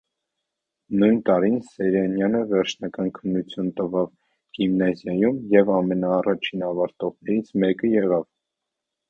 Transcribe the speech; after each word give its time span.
Նույն 1.01 1.17
տարին 1.25 1.59
Սեյրանյանը 1.73 2.41
վերջնական 2.53 3.11
քննություն 3.17 3.69
տվավ 3.81 4.09
գիմնազիոնում 4.59 5.39
և 5.57 5.71
ամենաառաջին 5.77 6.67
ավարտողներից 6.71 7.55
մեկը 7.67 7.95
եղավ: 7.95 8.27